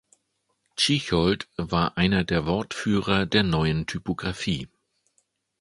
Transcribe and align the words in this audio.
Tschichold 0.77 1.47
war 1.57 1.95
einer 1.95 2.23
der 2.23 2.47
Wortführer 2.47 3.27
der 3.27 3.43
Neuen 3.43 3.85
Typographie. 3.85 4.67